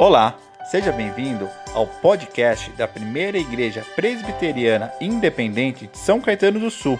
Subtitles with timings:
[0.00, 0.38] Olá,
[0.70, 6.96] seja bem-vindo ao podcast da Primeira Igreja Presbiteriana Independente de São Caetano do Sul.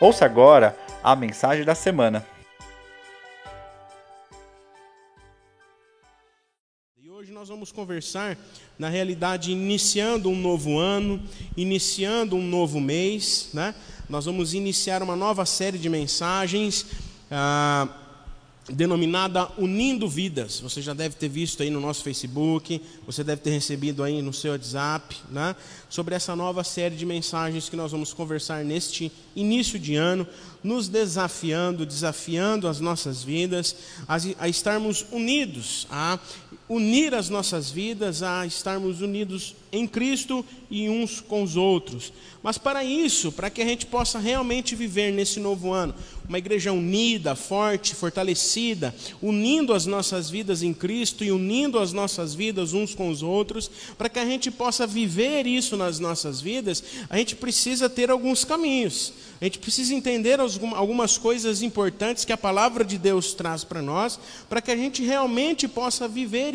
[0.00, 2.26] Ouça agora a mensagem da semana.
[7.00, 8.36] E hoje nós vamos conversar,
[8.76, 11.22] na realidade, iniciando um novo ano,
[11.56, 13.76] iniciando um novo mês, né?
[14.08, 16.84] Nós vamos iniciar uma nova série de mensagens.
[17.30, 17.86] Ah,
[18.68, 20.60] denominada Unindo Vidas.
[20.60, 24.32] Você já deve ter visto aí no nosso Facebook, você deve ter recebido aí no
[24.32, 25.54] seu WhatsApp, né?
[25.88, 30.26] Sobre essa nova série de mensagens que nós vamos conversar neste início de ano,
[30.62, 33.76] nos desafiando, desafiando as nossas vidas
[34.08, 36.18] a, a estarmos unidos, a
[36.68, 42.12] unir as nossas vidas, a estarmos unidos em Cristo e uns com os outros.
[42.42, 45.94] Mas para isso, para que a gente possa realmente viver nesse novo ano,
[46.26, 52.34] uma igreja unida, forte, fortalecida, unindo as nossas vidas em Cristo e unindo as nossas
[52.34, 56.82] vidas uns com os outros, para que a gente possa viver isso nas nossas vidas,
[57.10, 59.12] a gente precisa ter alguns caminhos.
[59.40, 64.18] A gente precisa entender algumas coisas importantes que a palavra de Deus traz para nós,
[64.48, 66.54] para que a gente realmente possa viver.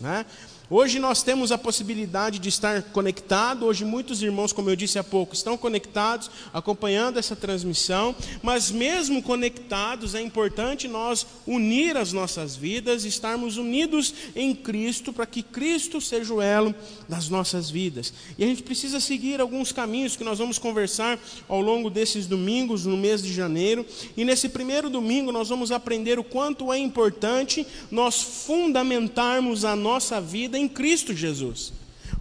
[0.00, 0.24] Né?
[0.70, 3.64] Hoje nós temos a possibilidade de estar conectado.
[3.64, 8.14] Hoje muitos irmãos, como eu disse há pouco, estão conectados, acompanhando essa transmissão.
[8.42, 15.24] Mas mesmo conectados, é importante nós unir as nossas vidas, estarmos unidos em Cristo, para
[15.24, 16.74] que Cristo seja o elo
[17.08, 18.12] das nossas vidas.
[18.36, 22.84] E a gente precisa seguir alguns caminhos que nós vamos conversar ao longo desses domingos,
[22.84, 23.86] no mês de janeiro.
[24.14, 30.20] E nesse primeiro domingo nós vamos aprender o quanto é importante nós fundamentarmos a nossa
[30.20, 31.72] vida em Cristo Jesus.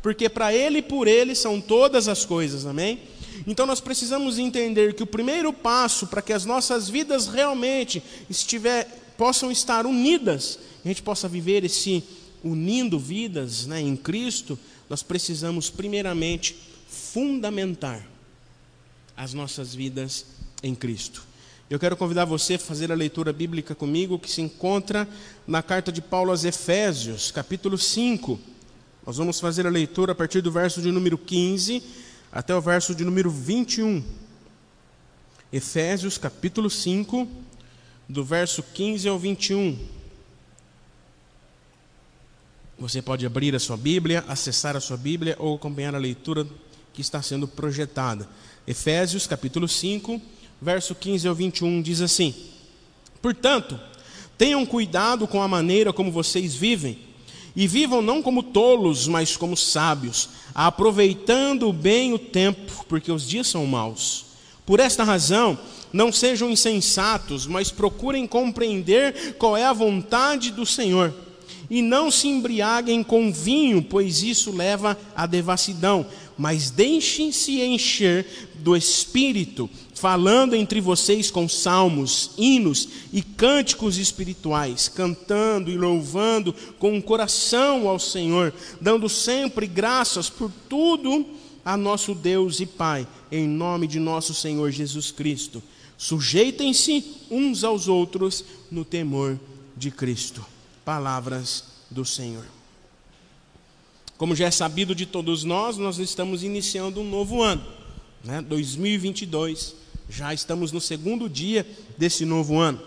[0.02, 3.00] Porque para Ele e por Ele são todas as coisas, amém?
[3.46, 8.86] Então nós precisamos entender que o primeiro passo para que as nossas vidas realmente estiver,
[9.18, 12.04] possam estar unidas, a gente possa viver esse
[12.44, 14.58] unindo vidas né, em Cristo,
[14.90, 16.56] nós precisamos primeiramente
[16.88, 18.08] fundamentar
[19.16, 20.26] as nossas vidas
[20.64, 21.27] em Cristo.
[21.70, 25.06] Eu quero convidar você a fazer a leitura bíblica comigo, que se encontra
[25.46, 28.40] na carta de Paulo aos Efésios, capítulo 5.
[29.06, 31.84] Nós vamos fazer a leitura a partir do verso de número 15
[32.32, 34.02] até o verso de número 21.
[35.52, 37.28] Efésios, capítulo 5,
[38.08, 39.78] do verso 15 ao 21.
[42.80, 46.48] Você pode abrir a sua Bíblia, acessar a sua Bíblia ou acompanhar a leitura
[46.94, 48.26] que está sendo projetada.
[48.66, 50.22] Efésios, capítulo 5
[50.62, 52.34] verso 15 ao 21 diz assim:
[53.22, 53.80] Portanto,
[54.38, 57.00] tenham cuidado com a maneira como vocês vivem,
[57.56, 63.48] e vivam não como tolos, mas como sábios, aproveitando bem o tempo, porque os dias
[63.48, 64.26] são maus.
[64.66, 65.58] Por esta razão,
[65.92, 71.14] não sejam insensatos, mas procurem compreender qual é a vontade do Senhor.
[71.70, 76.06] E não se embriaguem com vinho, pois isso leva à devassidão,
[76.38, 85.72] mas deixem-se encher do Espírito, falando entre vocês com salmos, hinos e cânticos espirituais, cantando
[85.72, 91.26] e louvando com o coração ao Senhor, dando sempre graças por tudo
[91.64, 95.64] a nosso Deus e Pai, em nome de nosso Senhor Jesus Cristo.
[95.98, 99.40] Sujeitem-se uns aos outros no temor
[99.78, 100.46] de Cristo.
[100.84, 102.46] Palavras do Senhor.
[104.18, 107.77] Como já é sabido de todos nós, nós estamos iniciando um novo ano,
[108.28, 108.42] né?
[108.42, 109.74] 2022.
[110.10, 111.66] Já estamos no segundo dia
[111.98, 112.80] desse novo ano.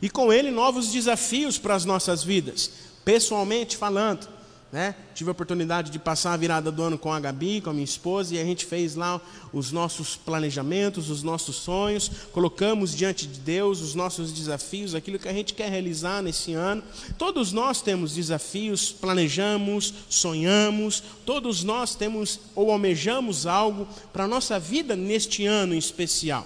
[0.00, 2.70] E com ele, novos desafios para as nossas vidas,
[3.04, 4.28] pessoalmente falando.
[4.74, 4.92] Né?
[5.14, 7.84] Tive a oportunidade de passar a virada do ano com a Gabi, com a minha
[7.84, 9.20] esposa, e a gente fez lá
[9.52, 15.28] os nossos planejamentos, os nossos sonhos, colocamos diante de Deus os nossos desafios, aquilo que
[15.28, 16.82] a gente quer realizar nesse ano.
[17.16, 24.58] Todos nós temos desafios, planejamos, sonhamos, todos nós temos ou almejamos algo para a nossa
[24.58, 26.44] vida neste ano em especial.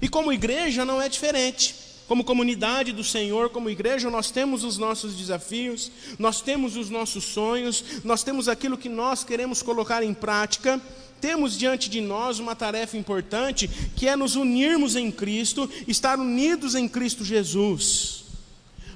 [0.00, 1.87] E como igreja não é diferente.
[2.08, 7.22] Como comunidade do Senhor, como igreja, nós temos os nossos desafios, nós temos os nossos
[7.22, 10.80] sonhos, nós temos aquilo que nós queremos colocar em prática.
[11.20, 16.74] Temos diante de nós uma tarefa importante, que é nos unirmos em Cristo, estar unidos
[16.74, 18.24] em Cristo Jesus.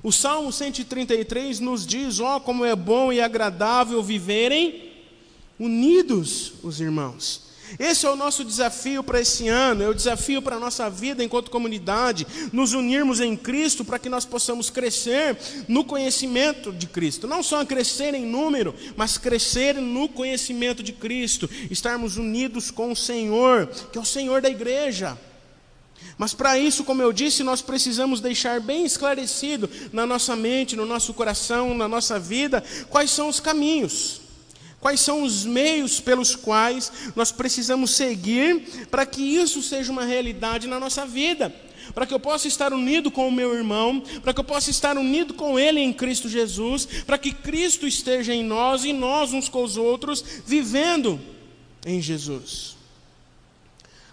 [0.03, 4.91] O Salmo 133 nos diz: ó, oh, como é bom e agradável viverem
[5.59, 7.52] unidos os irmãos.
[7.79, 11.23] Esse é o nosso desafio para esse ano, é o desafio para a nossa vida
[11.23, 15.37] enquanto comunidade, nos unirmos em Cristo para que nós possamos crescer
[15.69, 17.27] no conhecimento de Cristo.
[17.27, 22.97] Não só crescer em número, mas crescer no conhecimento de Cristo, estarmos unidos com o
[22.97, 25.19] Senhor, que é o Senhor da igreja.
[26.19, 30.87] Mas para isso, como eu disse, nós precisamos deixar bem esclarecido na nossa mente, no
[30.87, 34.22] nosso coração, na nossa vida, quais são os caminhos,
[34.83, 40.67] quais são os meios pelos quais nós precisamos seguir para que isso seja uma realidade
[40.67, 41.55] na nossa vida.
[41.95, 44.99] Para que eu possa estar unido com o meu irmão, para que eu possa estar
[44.99, 49.49] unido com ele em Cristo Jesus, para que Cristo esteja em nós e nós uns
[49.49, 51.21] com os outros, vivendo
[51.87, 52.77] em Jesus.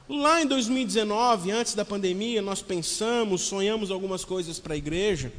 [0.08, 5.32] Lá em 2019, antes da pandemia, nós pensamos, sonhamos algumas coisas para a igreja.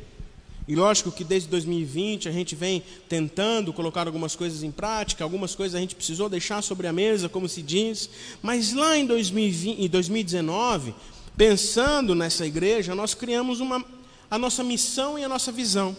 [0.69, 5.55] E lógico que desde 2020 a gente vem tentando colocar algumas coisas em prática, algumas
[5.55, 8.09] coisas a gente precisou deixar sobre a mesa, como se diz.
[8.43, 10.95] Mas lá em, 2020, em 2019,
[11.37, 13.85] pensando nessa igreja, nós criamos uma,
[14.31, 15.97] a nossa missão e a nossa visão.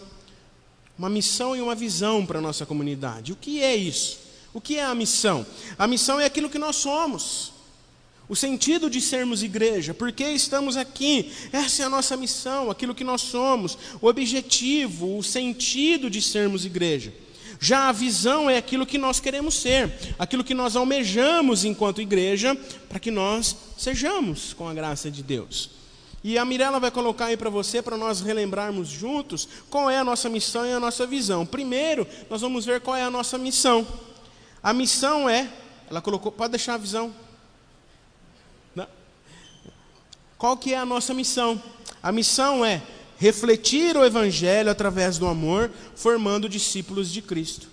[0.98, 3.32] Uma missão e uma visão para a nossa comunidade.
[3.32, 4.20] O que é isso?
[4.54, 5.44] O que é a missão?
[5.78, 7.52] A missão é aquilo que nós somos
[8.32, 12.94] o sentido de sermos igreja, por que estamos aqui, essa é a nossa missão, aquilo
[12.94, 17.12] que nós somos, o objetivo, o sentido de sermos igreja.
[17.60, 22.54] Já a visão é aquilo que nós queremos ser, aquilo que nós almejamos enquanto igreja,
[22.88, 25.68] para que nós sejamos com a graça de Deus.
[26.24, 30.04] E a Mirella vai colocar aí para você, para nós relembrarmos juntos, qual é a
[30.04, 31.44] nossa missão e a nossa visão.
[31.44, 33.86] Primeiro, nós vamos ver qual é a nossa missão.
[34.62, 35.52] A missão é,
[35.90, 37.12] ela colocou, pode deixar a visão,
[40.42, 41.62] Qual que é a nossa missão?
[42.02, 42.82] A missão é
[43.16, 47.68] refletir o evangelho através do amor, formando discípulos de Cristo.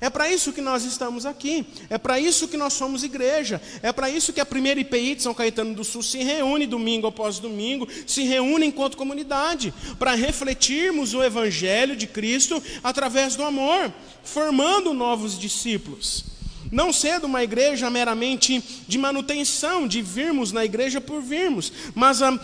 [0.00, 3.92] É para isso que nós estamos aqui, é para isso que nós somos igreja, é
[3.92, 7.38] para isso que a primeira IPI de São Caetano do Sul se reúne domingo após
[7.38, 13.92] domingo, se reúne enquanto comunidade, para refletirmos o Evangelho de Cristo através do amor,
[14.24, 16.35] formando novos discípulos.
[16.70, 22.30] Não sendo uma igreja meramente de manutenção, de virmos na igreja por virmos, mas a,
[22.30, 22.38] ah,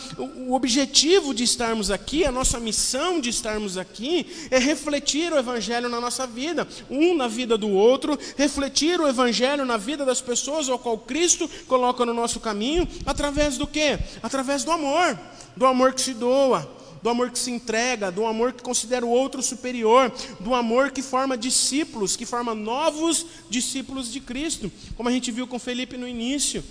[0.46, 5.88] o objetivo de estarmos aqui, a nossa missão de estarmos aqui, é refletir o Evangelho
[5.88, 10.68] na nossa vida, um na vida do outro, refletir o Evangelho na vida das pessoas
[10.68, 13.98] ao qual Cristo coloca no nosso caminho, através do quê?
[14.22, 15.18] Através do amor,
[15.56, 19.10] do amor que se doa, do amor que se entrega, do amor que considera o
[19.10, 25.12] outro superior, do amor que forma discípulos, que forma novos discípulos de Cristo, como a
[25.12, 26.62] gente viu com Felipe no início.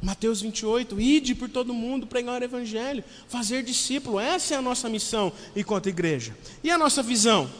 [0.00, 4.88] Mateus 28, ide por todo mundo, pregar o evangelho, fazer discípulo, essa é a nossa
[4.88, 6.36] missão enquanto igreja.
[6.62, 7.50] E a nossa visão?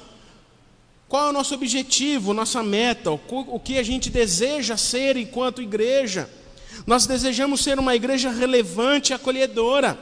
[1.08, 6.30] Qual é o nosso objetivo, nossa meta, o que a gente deseja ser enquanto igreja?
[6.86, 9.98] Nós desejamos ser uma igreja relevante e acolhedora.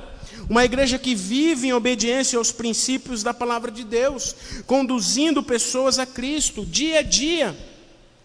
[0.49, 4.35] Uma igreja que vive em obediência aos princípios da palavra de Deus,
[4.65, 7.57] conduzindo pessoas a Cristo dia a dia,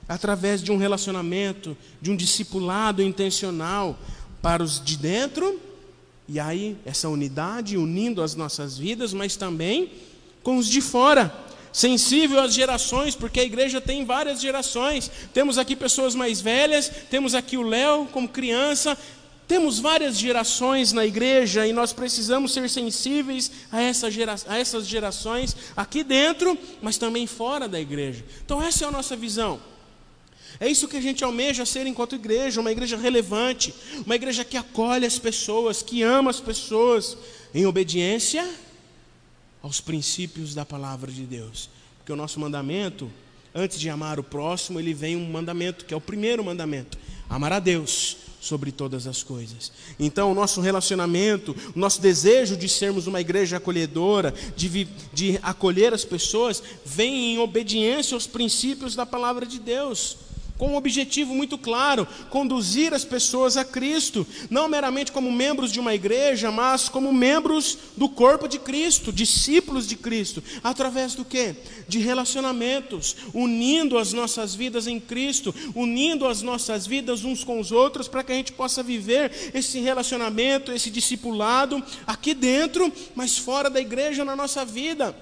[0.07, 3.97] através de um relacionamento, de um discipulado intencional
[4.39, 5.59] para os de dentro,
[6.27, 9.91] e aí essa unidade unindo as nossas vidas, mas também
[10.43, 11.33] com os de fora.
[11.73, 15.09] Sensível às gerações, porque a igreja tem várias gerações.
[15.33, 18.97] Temos aqui pessoas mais velhas, temos aqui o Léo como criança,
[19.51, 24.87] temos várias gerações na igreja e nós precisamos ser sensíveis a, essa gera, a essas
[24.87, 28.23] gerações aqui dentro, mas também fora da igreja.
[28.45, 29.59] Então, essa é a nossa visão.
[30.57, 33.73] É isso que a gente almeja ser enquanto igreja, uma igreja relevante,
[34.05, 37.17] uma igreja que acolhe as pessoas, que ama as pessoas,
[37.53, 38.49] em obediência
[39.61, 41.69] aos princípios da palavra de Deus.
[41.97, 43.11] Porque o nosso mandamento,
[43.53, 46.97] antes de amar o próximo, ele vem um mandamento, que é o primeiro mandamento:
[47.29, 49.71] amar a Deus sobre todas as coisas.
[49.99, 55.93] Então, o nosso relacionamento, o nosso desejo de sermos uma igreja acolhedora, de, de acolher
[55.93, 60.17] as pessoas, vem em obediência aos princípios da palavra de Deus
[60.61, 65.79] com um objetivo muito claro: conduzir as pessoas a Cristo, não meramente como membros de
[65.79, 71.55] uma igreja, mas como membros do corpo de Cristo, discípulos de Cristo, através do que?
[71.87, 77.71] De relacionamentos, unindo as nossas vidas em Cristo, unindo as nossas vidas uns com os
[77.71, 83.67] outros, para que a gente possa viver esse relacionamento, esse discipulado aqui dentro, mas fora
[83.67, 85.15] da igreja na nossa vida,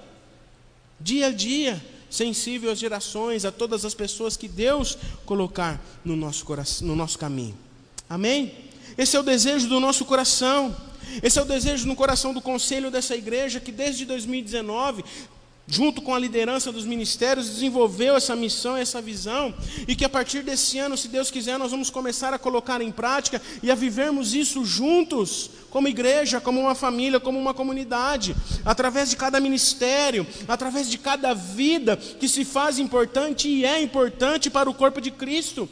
[1.00, 6.44] dia a dia sensível às gerações, a todas as pessoas que Deus colocar no nosso,
[6.44, 7.56] coração, no nosso caminho.
[8.08, 8.52] Amém?
[8.98, 10.76] Esse é o desejo do nosso coração.
[11.22, 15.04] Esse é o desejo no coração do conselho dessa igreja que desde 2019
[15.66, 19.54] junto com a liderança dos ministérios, desenvolveu essa missão, essa visão,
[19.86, 22.90] e que a partir desse ano, se Deus quiser, nós vamos começar a colocar em
[22.90, 29.10] prática e a vivermos isso juntos, como igreja, como uma família, como uma comunidade, através
[29.10, 34.68] de cada ministério, através de cada vida que se faz importante e é importante para
[34.68, 35.68] o corpo de Cristo.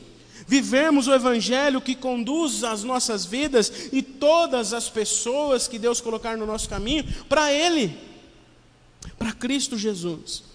[0.47, 6.39] Vivermos o Evangelho que conduz as nossas vidas e todas as pessoas que Deus colocar
[6.39, 7.95] no nosso caminho para Ele,
[9.19, 10.49] para Cristo Jesus.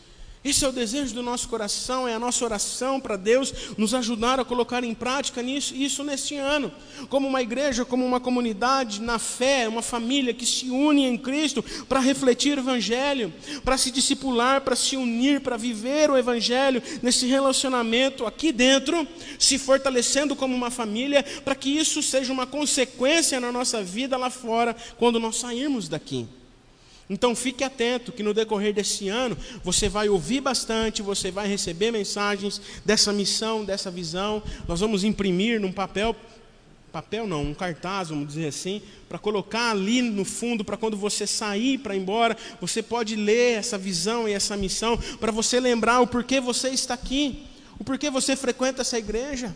[0.43, 4.41] Esse é o desejo do nosso coração, é a nossa oração para Deus nos ajudar
[4.41, 6.69] a colocar em prática nisso, isso neste ano.
[7.07, 11.63] Como uma igreja, como uma comunidade na fé, uma família que se une em Cristo
[11.87, 17.25] para refletir o Evangelho, para se discipular, para se unir, para viver o Evangelho nesse
[17.25, 19.07] relacionamento aqui dentro,
[19.39, 24.29] se fortalecendo como uma família, para que isso seja uma consequência na nossa vida lá
[24.29, 26.27] fora, quando nós sairmos daqui.
[27.09, 31.91] Então fique atento que no decorrer desse ano você vai ouvir bastante, você vai receber
[31.91, 34.41] mensagens dessa missão, dessa visão.
[34.67, 36.15] Nós vamos imprimir num papel,
[36.91, 41.27] papel não, um cartaz, vamos dizer assim, para colocar ali no fundo para quando você
[41.27, 45.99] sair para ir embora, você pode ler essa visão e essa missão para você lembrar
[45.99, 47.43] o porquê você está aqui,
[47.77, 49.53] o porquê você frequenta essa igreja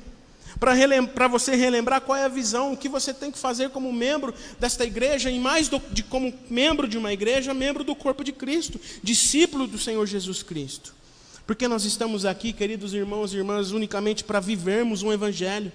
[0.60, 4.34] para você relembrar qual é a visão, o que você tem que fazer como membro
[4.60, 8.32] desta igreja, e mais do, de como membro de uma igreja, membro do corpo de
[8.32, 10.96] Cristo, discípulo do Senhor Jesus Cristo.
[11.46, 15.72] Porque nós estamos aqui, queridos irmãos e irmãs, unicamente para vivermos um evangelho.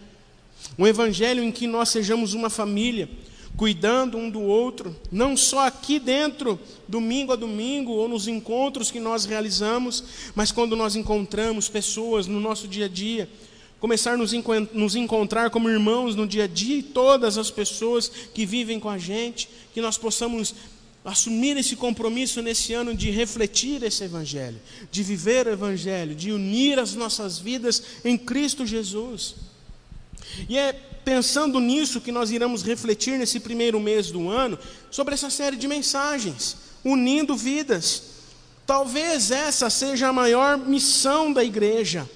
[0.79, 3.09] Um evangelho em que nós sejamos uma família,
[3.57, 6.59] cuidando um do outro, não só aqui dentro,
[6.89, 12.41] domingo a domingo, ou nos encontros que nós realizamos, mas quando nós encontramos pessoas no
[12.41, 13.29] nosso dia a dia,
[13.83, 14.31] começar a nos,
[14.73, 18.89] nos encontrar como irmãos no dia a dia e todas as pessoas que vivem com
[18.89, 20.55] a gente, que nós possamos
[21.05, 24.57] assumir esse compromisso nesse ano de refletir esse Evangelho,
[24.89, 29.35] de viver o Evangelho, de unir as nossas vidas em Cristo Jesus.
[30.49, 30.73] E é
[31.05, 34.57] pensando nisso que nós iremos refletir nesse primeiro mês do ano
[34.93, 38.05] sobre essa série de mensagens, unindo vidas.
[38.65, 42.09] Talvez essa seja a maior missão da igreja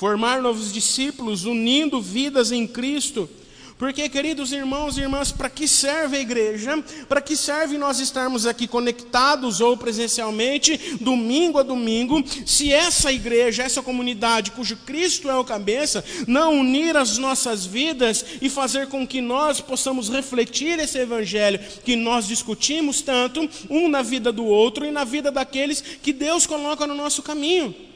[0.00, 3.28] formar novos discípulos, unindo vidas em Cristo.
[3.76, 6.82] Porque, queridos irmãos e irmãs, para que serve a igreja?
[7.06, 13.62] Para que serve nós estarmos aqui conectados ou presencialmente, domingo a domingo, se essa igreja,
[13.62, 19.06] essa comunidade cujo Cristo é o cabeça, não unir as nossas vidas e fazer com
[19.06, 24.86] que nós possamos refletir esse evangelho que nós discutimos tanto, um na vida do outro
[24.86, 27.89] e na vida daqueles que Deus coloca no nosso caminho.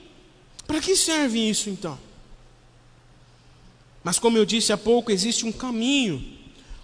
[0.66, 1.98] Para que serve isso então?
[4.02, 6.22] Mas, como eu disse há pouco, existe um caminho.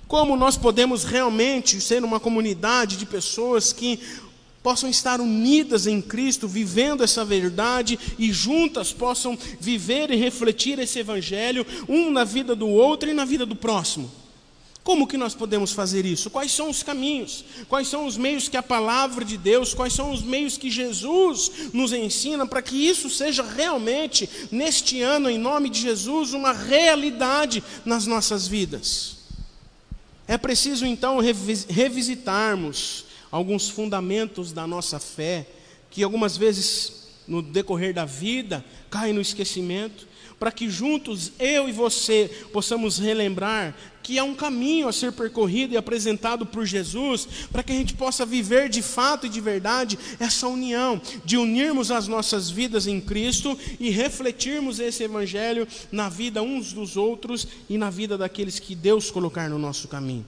[0.09, 4.01] Como nós podemos realmente ser uma comunidade de pessoas que
[4.63, 10.99] possam estar unidas em Cristo, vivendo essa verdade e juntas possam viver e refletir esse
[10.99, 14.11] Evangelho, um na vida do outro e na vida do próximo?
[14.83, 16.31] Como que nós podemos fazer isso?
[16.31, 17.45] Quais são os caminhos?
[17.69, 21.71] Quais são os meios que a palavra de Deus, quais são os meios que Jesus
[21.73, 27.63] nos ensina para que isso seja realmente, neste ano, em nome de Jesus, uma realidade
[27.85, 29.19] nas nossas vidas?
[30.27, 31.19] É preciso então
[31.69, 35.47] revisitarmos alguns fundamentos da nossa fé,
[35.91, 40.09] que algumas vezes no decorrer da vida caem no esquecimento,
[40.41, 45.75] para que juntos eu e você possamos relembrar que há um caminho a ser percorrido
[45.75, 49.99] e apresentado por Jesus, para que a gente possa viver de fato e de verdade
[50.19, 56.41] essa união, de unirmos as nossas vidas em Cristo e refletirmos esse Evangelho na vida
[56.41, 60.25] uns dos outros e na vida daqueles que Deus colocar no nosso caminho.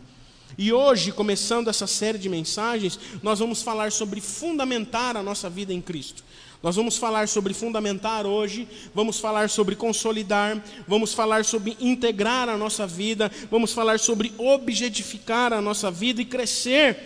[0.58, 5.72] E hoje, começando essa série de mensagens, nós vamos falar sobre fundamentar a nossa vida
[5.72, 6.22] em Cristo.
[6.62, 12.56] Nós vamos falar sobre fundamentar hoje, vamos falar sobre consolidar, vamos falar sobre integrar a
[12.56, 16.96] nossa vida, vamos falar sobre objetificar a nossa vida e crescer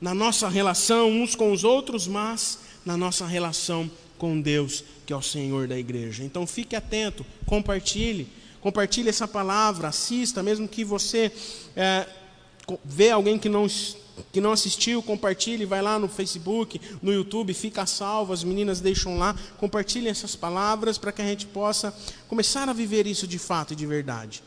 [0.00, 3.88] na nossa relação uns com os outros, mas na nossa relação
[4.18, 6.24] com Deus, que é o Senhor da igreja.
[6.24, 8.26] Então fique atento, compartilhe,
[8.60, 11.30] compartilhe essa palavra, assista, mesmo que você
[11.76, 12.06] é,
[12.84, 13.68] vê alguém que não
[14.32, 19.18] que não assistiu, compartilhe, vai lá no Facebook, no YouTube, fica salvo, as meninas deixam
[19.18, 21.94] lá, compartilhem essas palavras para que a gente possa
[22.28, 24.42] começar a viver isso de fato e de verdade.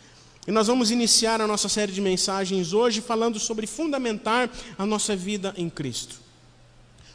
[0.47, 5.15] E nós vamos iniciar a nossa série de mensagens hoje falando sobre fundamentar a nossa
[5.15, 6.19] vida em Cristo.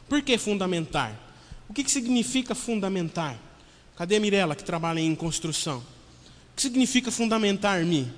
[0.08, 1.18] Por que fundamentar?
[1.68, 3.36] O que, que significa fundamentar?
[3.96, 5.78] Cadê a Mirella que trabalha em construção?
[5.78, 8.12] O que significa fundamentar-me?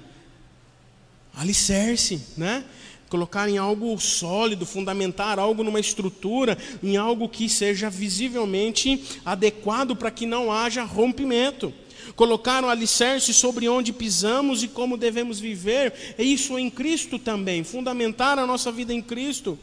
[1.35, 2.65] Alicerce, né?
[3.09, 10.11] Colocar em algo sólido, fundamentar algo numa estrutura, em algo que seja visivelmente adequado para
[10.11, 11.73] que não haja rompimento.
[12.15, 17.63] Colocar um alicerce sobre onde pisamos e como devemos viver, é isso em Cristo também,
[17.63, 19.59] fundamentar a nossa vida em Cristo.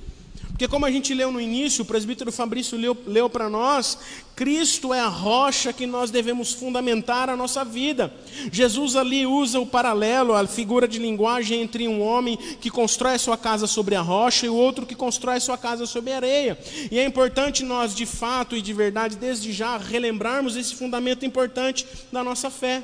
[0.55, 3.97] Porque, como a gente leu no início, o presbítero Fabrício leu, leu para nós,
[4.37, 8.13] Cristo é a rocha que nós devemos fundamentar a nossa vida.
[8.53, 13.37] Jesus ali usa o paralelo, a figura de linguagem entre um homem que constrói sua
[13.37, 16.57] casa sobre a rocha e o outro que constrói sua casa sobre a areia.
[16.89, 21.85] E é importante nós, de fato e de verdade, desde já, relembrarmos esse fundamento importante
[22.13, 22.81] da nossa fé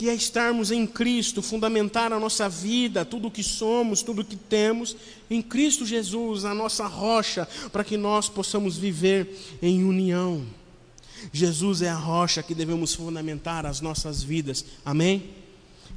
[0.00, 4.24] que é estarmos em Cristo, fundamentar a nossa vida, tudo o que somos, tudo o
[4.24, 4.96] que temos,
[5.28, 9.28] em Cristo Jesus, a nossa rocha, para que nós possamos viver
[9.60, 10.42] em união.
[11.30, 15.34] Jesus é a rocha que devemos fundamentar as nossas vidas, amém?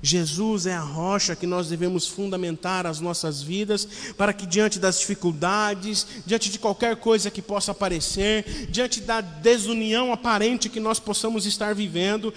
[0.02, 5.00] Jesus é a rocha que nós devemos fundamentar as nossas vidas, para que diante das
[5.00, 11.46] dificuldades, diante de qualquer coisa que possa aparecer, diante da desunião aparente que nós possamos
[11.46, 12.34] estar vivendo,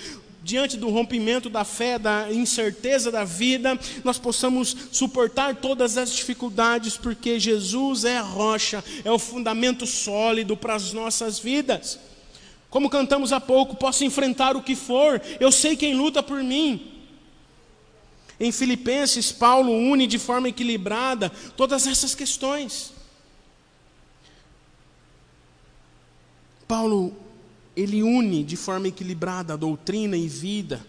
[0.47, 6.97] diante do rompimento da fé, da incerteza da vida, nós possamos suportar todas as dificuldades,
[6.97, 11.99] porque Jesus é a rocha, é o fundamento sólido para as nossas vidas.
[12.71, 16.93] Como cantamos há pouco, posso enfrentar o que for, eu sei quem luta por mim.
[18.39, 22.93] Em Filipenses, Paulo une de forma equilibrada todas essas questões.
[26.69, 27.26] Paulo
[27.77, 30.85] ele une de forma equilibrada doutrina e vida,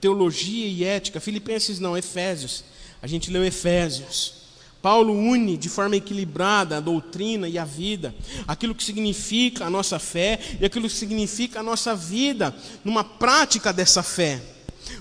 [0.00, 1.20] teologia e ética.
[1.20, 2.64] Filipenses não, Efésios.
[3.02, 4.40] A gente leu Efésios.
[4.80, 8.14] Paulo une de forma equilibrada a doutrina e a vida,
[8.48, 13.74] aquilo que significa a nossa fé e aquilo que significa a nossa vida, numa prática
[13.74, 14.40] dessa fé.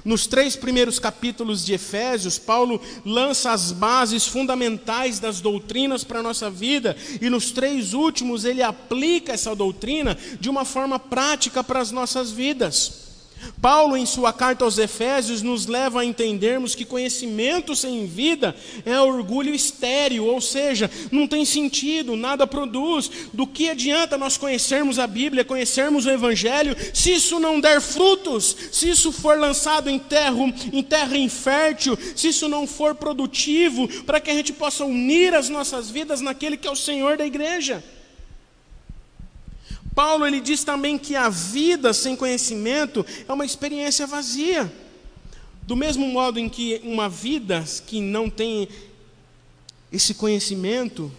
[0.05, 6.23] Nos três primeiros capítulos de Efésios, Paulo lança as bases fundamentais das doutrinas para a
[6.23, 11.79] nossa vida, e nos três últimos, ele aplica essa doutrina de uma forma prática para
[11.79, 13.08] as nossas vidas.
[13.61, 18.99] Paulo, em sua carta aos Efésios, nos leva a entendermos que conhecimento sem vida é
[19.01, 23.11] orgulho estéril, ou seja, não tem sentido, nada produz.
[23.33, 28.55] Do que adianta nós conhecermos a Bíblia, conhecermos o Evangelho, se isso não der frutos,
[28.71, 30.37] se isso for lançado em terra,
[30.71, 35.49] em terra infértil, se isso não for produtivo, para que a gente possa unir as
[35.49, 37.83] nossas vidas naquele que é o Senhor da igreja.
[39.99, 44.71] Paulo ele diz também que a vida sem conhecimento é uma experiência vazia.
[45.63, 48.69] Do mesmo modo em que uma vida que não tem
[49.91, 51.11] esse conhecimento,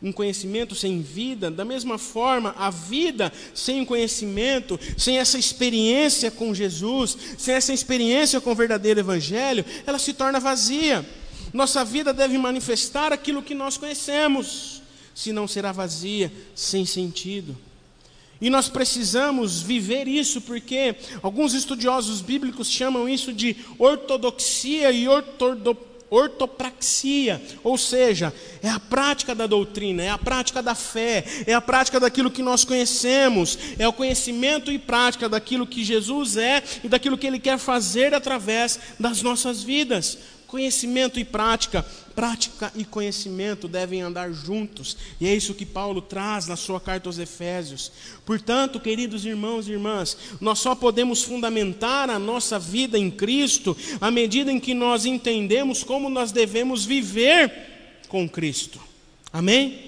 [0.00, 6.54] um conhecimento sem vida, da mesma forma, a vida sem conhecimento, sem essa experiência com
[6.54, 11.04] Jesus, sem essa experiência com o verdadeiro Evangelho, ela se torna vazia.
[11.52, 17.66] Nossa vida deve manifestar aquilo que nós conhecemos, senão será vazia, sem sentido.
[18.40, 25.76] E nós precisamos viver isso porque alguns estudiosos bíblicos chamam isso de ortodoxia e ortodo,
[26.10, 31.60] ortopraxia, ou seja, é a prática da doutrina, é a prática da fé, é a
[31.60, 36.88] prática daquilo que nós conhecemos, é o conhecimento e prática daquilo que Jesus é e
[36.88, 40.18] daquilo que Ele quer fazer através das nossas vidas.
[40.48, 41.84] Conhecimento e prática,
[42.14, 47.06] prática e conhecimento devem andar juntos, e é isso que Paulo traz na sua carta
[47.06, 47.92] aos Efésios.
[48.24, 54.10] Portanto, queridos irmãos e irmãs, nós só podemos fundamentar a nossa vida em Cristo à
[54.10, 57.52] medida em que nós entendemos como nós devemos viver
[58.08, 58.80] com Cristo.
[59.30, 59.78] Amém?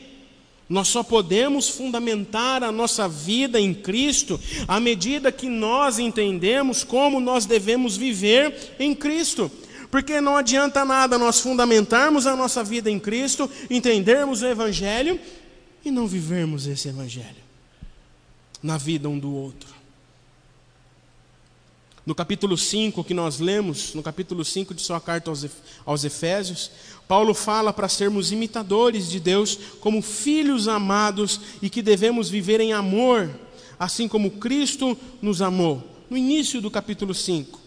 [0.69, 7.19] Nós só podemos fundamentar a nossa vida em Cristo à medida que nós entendemos como
[7.19, 9.51] nós devemos viver em Cristo.
[9.91, 15.19] Porque não adianta nada nós fundamentarmos a nossa vida em Cristo, entendermos o Evangelho
[15.85, 17.41] e não vivermos esse Evangelho
[18.63, 19.81] na vida um do outro.
[22.05, 25.31] No capítulo 5 que nós lemos, no capítulo 5 de sua carta
[25.85, 26.71] aos Efésios,
[27.07, 32.73] Paulo fala para sermos imitadores de Deus como filhos amados e que devemos viver em
[32.73, 33.31] amor,
[33.79, 35.83] assim como Cristo nos amou.
[36.09, 37.60] No início do capítulo 5.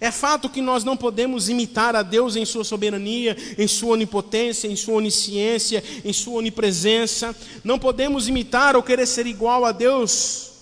[0.00, 4.68] É fato que nós não podemos imitar a Deus em sua soberania, em sua onipotência,
[4.68, 7.34] em sua onisciência, em sua onipresença.
[7.64, 10.52] Não podemos imitar ou querer ser igual a Deus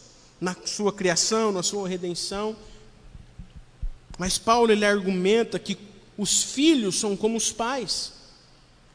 [0.41, 2.57] na sua criação, na sua redenção.
[4.19, 5.77] Mas Paulo ele argumenta que
[6.17, 8.13] os filhos são como os pais.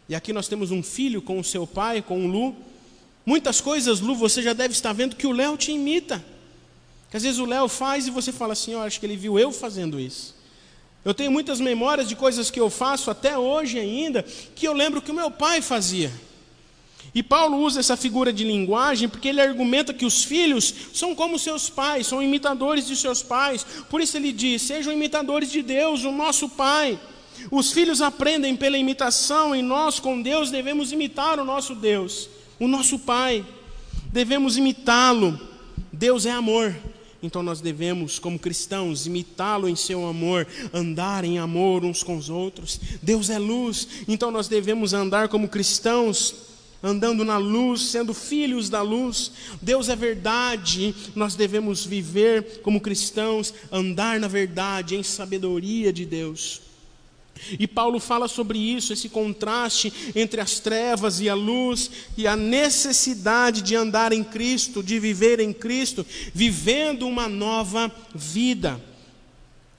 [0.08, 2.56] E aqui nós temos um filho com o seu pai, com o Lu.
[3.26, 6.24] Muitas coisas, Lu, você já deve estar vendo que o Léo te imita.
[7.10, 9.40] Que às vezes o Léo faz e você fala assim: oh, acho que ele viu
[9.40, 10.36] eu fazendo isso.
[11.04, 14.24] Eu tenho muitas memórias de coisas que eu faço até hoje ainda,
[14.56, 16.12] que eu lembro que o meu pai fazia.
[17.16, 21.40] E Paulo usa essa figura de linguagem porque ele argumenta que os filhos são como
[21.40, 23.66] seus pais, são imitadores de seus pais.
[23.90, 27.00] Por isso ele diz: sejam imitadores de Deus, o nosso Pai.
[27.50, 32.68] Os filhos aprendem pela imitação e nós, com Deus, devemos imitar o nosso Deus, o
[32.68, 33.46] nosso Pai.
[34.12, 35.40] Devemos imitá-lo.
[35.92, 36.76] Deus é amor.
[37.22, 42.30] Então nós devemos, como cristãos, imitá-lo em seu amor, andar em amor uns com os
[42.30, 42.80] outros.
[43.02, 46.36] Deus é luz, então nós devemos andar como cristãos,
[46.82, 49.32] andando na luz, sendo filhos da luz.
[49.62, 56.69] Deus é verdade, nós devemos viver como cristãos, andar na verdade, em sabedoria de Deus.
[57.60, 62.36] E Paulo fala sobre isso, esse contraste entre as trevas e a luz, e a
[62.36, 68.82] necessidade de andar em Cristo, de viver em Cristo, vivendo uma nova vida.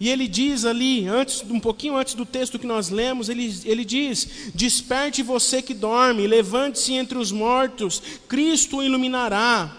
[0.01, 3.85] E ele diz ali, antes, um pouquinho antes do texto que nós lemos, ele, ele
[3.85, 9.77] diz: Desperte você que dorme, levante-se entre os mortos, Cristo iluminará.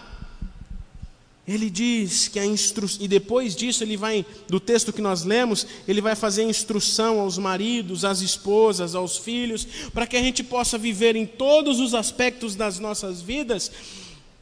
[1.46, 5.66] Ele diz que a instrução, e depois disso ele vai, do texto que nós lemos,
[5.88, 10.78] ele vai fazer instrução aos maridos, às esposas, aos filhos, para que a gente possa
[10.78, 13.72] viver em todos os aspectos das nossas vidas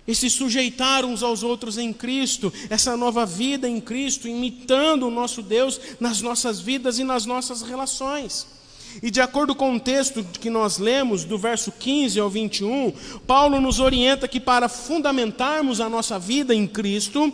[0.06, 5.10] e se sujeitar uns aos outros em Cristo, essa nova vida em Cristo, imitando o
[5.10, 8.59] nosso Deus nas nossas vidas e nas nossas relações.
[9.02, 12.92] E de acordo com o texto que nós lemos, do verso 15 ao 21,
[13.26, 17.32] Paulo nos orienta que para fundamentarmos a nossa vida em Cristo,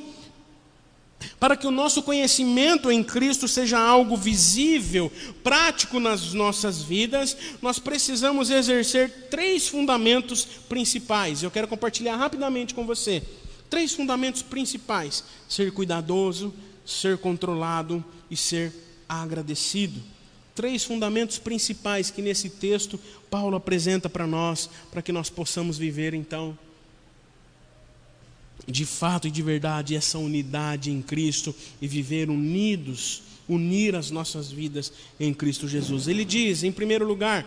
[1.40, 5.11] para que o nosso conhecimento em Cristo seja algo visível,
[5.42, 11.42] prático nas nossas vidas, nós precisamos exercer três fundamentos principais.
[11.42, 13.23] Eu quero compartilhar rapidamente com você.
[13.69, 18.73] Três fundamentos principais: ser cuidadoso, ser controlado e ser
[19.09, 20.15] agradecido
[20.57, 22.99] três fundamentos principais que nesse texto
[23.31, 26.59] Paulo apresenta para nós, para que nós possamos viver então
[28.66, 34.51] de fato e de verdade essa unidade em Cristo e viver unidos, unir as nossas
[34.51, 36.09] vidas em Cristo Jesus.
[36.09, 37.47] Ele diz, em primeiro lugar,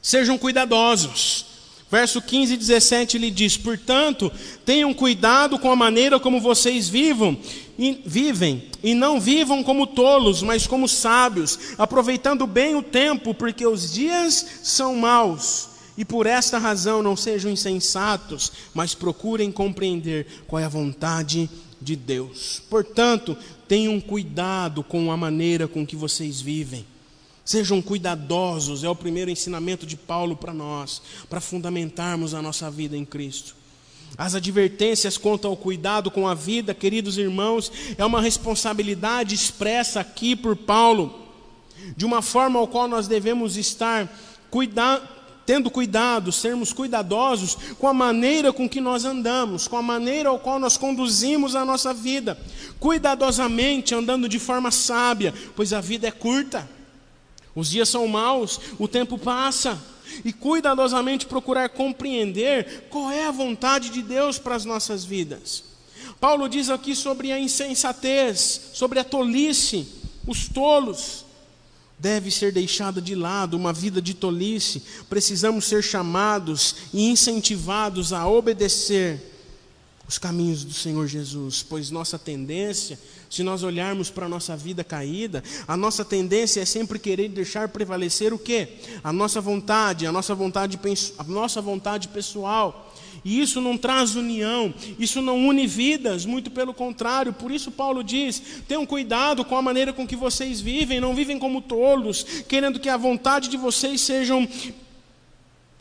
[0.00, 1.44] sejam cuidadosos.
[1.90, 4.32] Verso 15 e 17 ele diz: Portanto,
[4.64, 7.38] tenham cuidado com a maneira como vocês vivam,
[7.78, 13.66] e, vivem, e não vivam como tolos, mas como sábios, aproveitando bem o tempo, porque
[13.66, 15.68] os dias são maus.
[15.98, 21.48] E por esta razão não sejam insensatos, mas procurem compreender qual é a vontade
[21.80, 22.62] de Deus.
[22.68, 23.36] Portanto,
[23.66, 26.84] tenham cuidado com a maneira com que vocês vivem.
[27.44, 32.96] Sejam cuidadosos, é o primeiro ensinamento de Paulo para nós, para fundamentarmos a nossa vida
[32.96, 33.54] em Cristo.
[34.18, 40.34] As advertências quanto ao cuidado com a vida, queridos irmãos, é uma responsabilidade expressa aqui
[40.34, 41.26] por Paulo,
[41.96, 44.10] de uma forma ao qual nós devemos estar
[44.50, 45.16] cuidando
[45.46, 50.40] tendo cuidado, sermos cuidadosos com a maneira com que nós andamos, com a maneira ao
[50.40, 52.36] qual nós conduzimos a nossa vida,
[52.80, 56.68] cuidadosamente andando de forma sábia, pois a vida é curta.
[57.54, 59.80] Os dias são maus, o tempo passa.
[60.24, 65.64] E cuidadosamente procurar compreender qual é a vontade de Deus para as nossas vidas.
[66.20, 69.86] Paulo diz aqui sobre a insensatez, sobre a tolice,
[70.26, 71.24] os tolos.
[71.98, 74.82] Deve ser deixada de lado uma vida de tolice.
[75.08, 79.32] Precisamos ser chamados e incentivados a obedecer
[80.08, 84.84] os caminhos do Senhor Jesus, pois nossa tendência se nós olharmos para a nossa vida
[84.84, 88.68] caída, a nossa tendência é sempre querer deixar prevalecer o quê?
[89.02, 90.78] A nossa vontade, a nossa vontade,
[91.18, 92.94] a nossa vontade pessoal.
[93.24, 97.32] E isso não traz união, isso não une vidas, muito pelo contrário.
[97.32, 101.38] Por isso Paulo diz: tenham cuidado com a maneira com que vocês vivem, não vivem
[101.38, 104.48] como tolos, querendo que a vontade de vocês sejam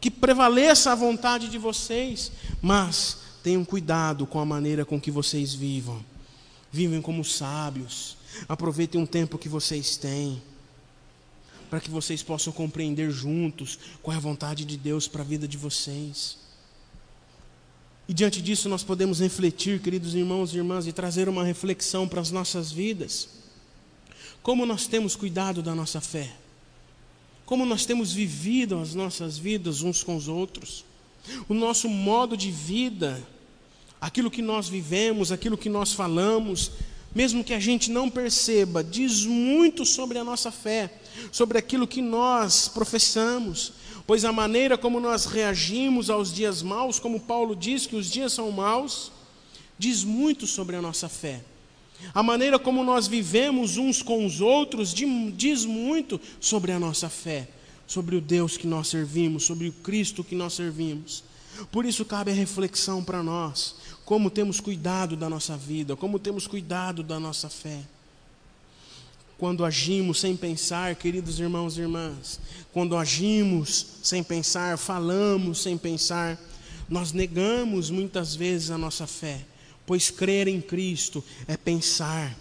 [0.01, 2.31] que prevaleça a vontade de vocês,
[2.61, 6.14] mas tenham cuidado com a maneira com que vocês vivam
[6.75, 8.17] vivem como sábios,
[8.49, 10.41] aproveitem um tempo que vocês têm,
[11.69, 15.47] para que vocês possam compreender juntos qual é a vontade de Deus para a vida
[15.47, 16.37] de vocês.
[18.09, 22.19] E diante disso nós podemos refletir, queridos irmãos e irmãs, e trazer uma reflexão para
[22.19, 23.29] as nossas vidas.
[24.43, 26.35] Como nós temos cuidado da nossa fé?
[27.45, 30.83] Como nós temos vivido as nossas vidas uns com os outros?
[31.47, 33.25] O nosso modo de vida
[33.99, 36.71] aquilo que nós vivemos, aquilo que nós falamos,
[37.13, 40.91] mesmo que a gente não perceba, diz muito sobre a nossa fé,
[41.31, 43.71] sobre aquilo que nós professamos,
[44.05, 48.33] pois a maneira como nós reagimos aos dias maus, como Paulo diz que os dias
[48.33, 49.11] são maus,
[49.79, 51.41] diz muito sobre a nossa fé.
[52.13, 57.47] A maneira como nós vivemos uns com os outros diz muito sobre a nossa fé,
[57.87, 61.23] sobre o Deus que nós servimos, sobre o Cristo que nós servimos.
[61.71, 66.45] Por isso cabe a reflexão para nós como temos cuidado da nossa vida, como temos
[66.45, 67.81] cuidado da nossa fé.
[69.37, 72.39] quando agimos sem pensar, queridos irmãos e irmãs,
[72.71, 76.39] quando agimos sem pensar, falamos sem pensar,
[76.87, 79.45] nós negamos muitas vezes a nossa fé,
[79.85, 82.33] pois crer em Cristo é pensar,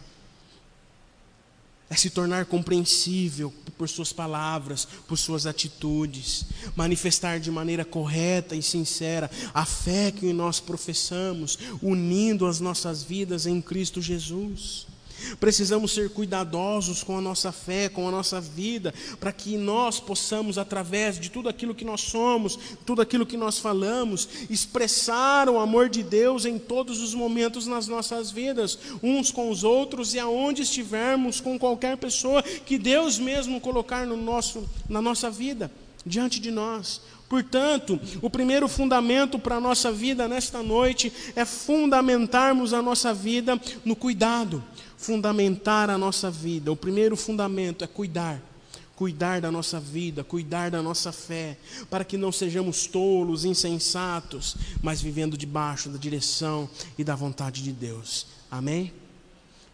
[1.90, 8.62] é se tornar compreensível por suas palavras, por suas atitudes, manifestar de maneira correta e
[8.62, 14.86] sincera a fé que nós professamos, unindo as nossas vidas em Cristo Jesus.
[15.38, 20.58] Precisamos ser cuidadosos com a nossa fé, com a nossa vida, para que nós possamos,
[20.58, 25.88] através de tudo aquilo que nós somos, tudo aquilo que nós falamos, expressar o amor
[25.88, 30.62] de Deus em todos os momentos nas nossas vidas, uns com os outros e aonde
[30.62, 35.70] estivermos com qualquer pessoa que Deus mesmo colocar no nosso, na nossa vida,
[36.04, 37.00] diante de nós.
[37.28, 43.60] Portanto, o primeiro fundamento para a nossa vida nesta noite é fundamentarmos a nossa vida
[43.84, 44.62] no cuidado
[45.04, 46.72] fundamentar a nossa vida.
[46.72, 48.40] O primeiro fundamento é cuidar.
[48.96, 51.58] Cuidar da nossa vida, cuidar da nossa fé,
[51.90, 57.72] para que não sejamos tolos, insensatos, mas vivendo debaixo da direção e da vontade de
[57.72, 58.26] Deus.
[58.48, 58.92] Amém?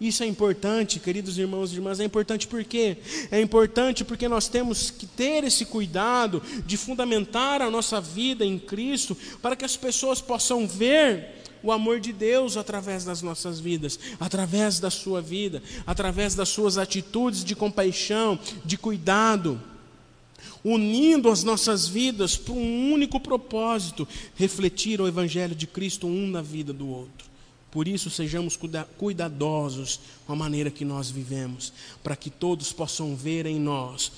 [0.00, 2.96] Isso é importante, queridos irmãos e irmãs, é importante por quê?
[3.30, 8.58] É importante porque nós temos que ter esse cuidado de fundamentar a nossa vida em
[8.58, 13.98] Cristo, para que as pessoas possam ver o amor de Deus através das nossas vidas,
[14.18, 19.60] através da sua vida, através das suas atitudes de compaixão, de cuidado,
[20.64, 26.42] unindo as nossas vidas para um único propósito: refletir o Evangelho de Cristo um na
[26.42, 27.30] vida do outro.
[27.70, 28.58] Por isso, sejamos
[28.98, 34.10] cuidadosos com a maneira que nós vivemos, para que todos possam ver em nós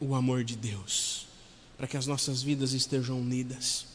[0.00, 1.26] o amor de Deus,
[1.76, 3.86] para que as nossas vidas estejam unidas.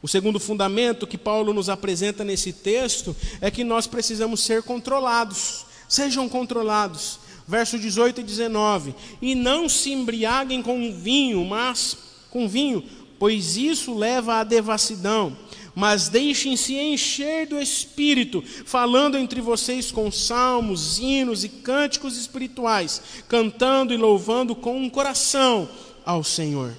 [0.00, 5.66] O segundo fundamento que Paulo nos apresenta nesse texto é que nós precisamos ser controlados.
[5.88, 7.18] Sejam controlados.
[7.46, 8.94] Verso 18 e 19.
[9.20, 11.96] E não se embriaguem com vinho, mas
[12.30, 12.84] com vinho,
[13.18, 15.36] pois isso leva à devassidão.
[15.74, 23.94] Mas deixem-se encher do Espírito, falando entre vocês com salmos, hinos e cânticos espirituais, cantando
[23.94, 25.68] e louvando com um coração
[26.04, 26.74] ao Senhor.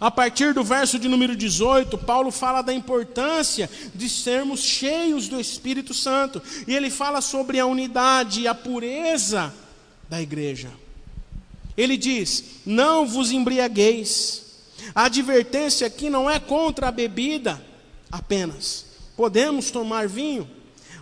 [0.00, 5.40] A partir do verso de número 18, Paulo fala da importância de sermos cheios do
[5.40, 9.52] Espírito Santo, e ele fala sobre a unidade e a pureza
[10.08, 10.70] da igreja.
[11.76, 14.46] Ele diz: Não vos embriagueis.
[14.94, 17.62] A advertência aqui não é contra a bebida
[18.10, 18.86] apenas.
[19.16, 20.48] Podemos tomar vinho,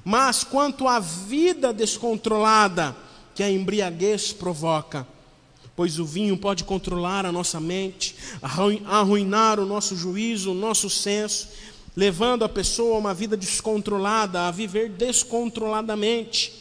[0.04, 2.96] mas quanto à vida descontrolada
[3.34, 5.06] que a embriaguez provoca,
[5.76, 8.16] pois o vinho pode controlar a nossa mente,
[8.86, 11.48] arruinar o nosso juízo, o nosso senso,
[11.94, 16.52] levando a pessoa a uma vida descontrolada, a viver descontroladamente.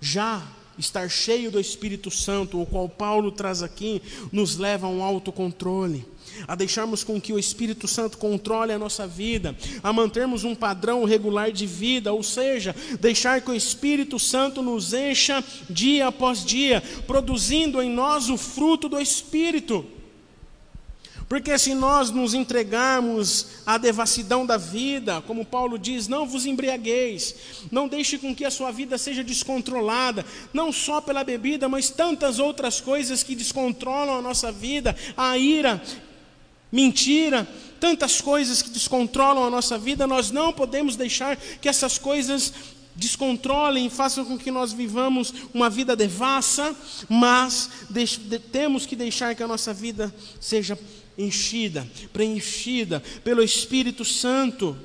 [0.00, 0.42] Já
[0.80, 6.04] estar cheio do Espírito Santo, o qual Paulo traz aqui, nos leva a um autocontrole
[6.46, 11.04] a deixarmos com que o Espírito Santo controle a nossa vida, a mantermos um padrão
[11.04, 16.82] regular de vida, ou seja, deixar que o Espírito Santo nos encha dia após dia,
[17.06, 19.84] produzindo em nós o fruto do Espírito.
[21.30, 27.36] Porque se nós nos entregarmos à devassidão da vida, como Paulo diz, não vos embriagueis,
[27.70, 32.40] não deixe com que a sua vida seja descontrolada, não só pela bebida, mas tantas
[32.40, 35.80] outras coisas que descontrolam a nossa vida, a ira,
[36.72, 37.46] mentira,
[37.78, 42.52] tantas coisas que descontrolam a nossa vida, nós não podemos deixar que essas coisas
[42.96, 46.74] descontrolem façam com que nós vivamos uma vida devassa,
[47.08, 47.70] mas
[48.50, 50.76] temos que deixar que a nossa vida seja
[51.22, 54.76] enchida, preenchida pelo Espírito Santo,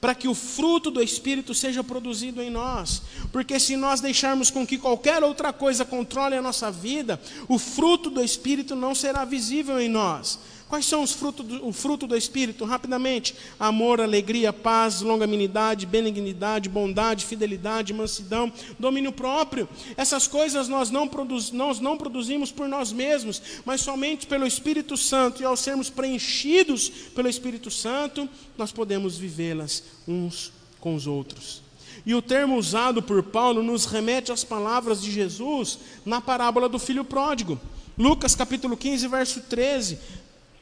[0.00, 4.66] para que o fruto do Espírito seja produzido em nós, porque se nós deixarmos com
[4.66, 9.80] que qualquer outra coisa controle a nossa vida, o fruto do Espírito não será visível
[9.80, 10.38] em nós.
[10.68, 12.64] Quais são os frutos do, o fruto do Espírito?
[12.64, 19.68] Rapidamente: amor, alegria, paz, longanimidade, benignidade, bondade, fidelidade, mansidão, domínio próprio.
[19.96, 24.96] Essas coisas nós não, produz, nós não produzimos por nós mesmos, mas somente pelo Espírito
[24.96, 25.40] Santo.
[25.40, 31.62] E ao sermos preenchidos pelo Espírito Santo, nós podemos vivê-las uns com os outros.
[32.04, 36.78] E o termo usado por Paulo nos remete às palavras de Jesus na parábola do
[36.78, 37.58] filho pródigo.
[37.96, 39.98] Lucas capítulo 15, verso 13.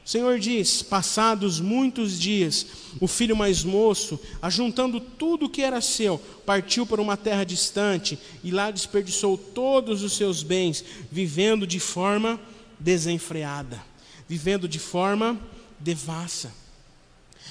[0.05, 2.67] O Senhor diz: Passados muitos dias,
[3.01, 8.19] o filho mais moço, ajuntando tudo o que era seu, partiu para uma terra distante
[8.43, 12.39] e lá desperdiçou todos os seus bens, vivendo de forma
[12.79, 13.83] desenfreada,
[14.29, 15.41] vivendo de forma
[15.81, 16.53] devassa.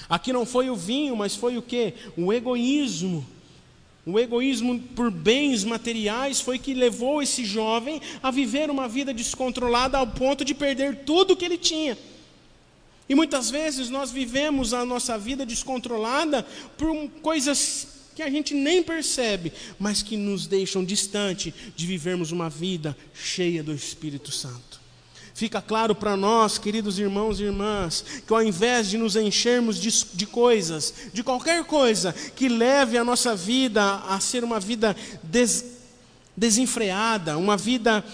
[0.08, 1.94] Aqui não foi o vinho, mas foi o que?
[2.16, 3.26] O egoísmo
[4.06, 9.96] O egoísmo por bens materiais foi que levou esse jovem a viver uma vida descontrolada
[9.98, 11.96] ao ponto de perder tudo que ele tinha.
[13.08, 18.82] E muitas vezes nós vivemos a nossa vida descontrolada por coisas que a gente nem
[18.82, 24.84] percebe, mas que nos deixam distante de vivermos uma vida cheia do Espírito Santo.
[25.34, 29.90] Fica claro para nós, queridos irmãos e irmãs, que ao invés de nos enchermos de,
[30.14, 35.64] de, coisas, de qualquer coisa que leve a nossa vida a ser uma vida des,
[36.36, 38.04] desenfreada, uma vida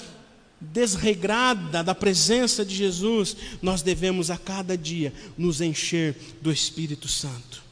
[0.61, 7.63] desregrada da presença de Jesus, nós devemos a cada dia nos encher do Espírito Santo.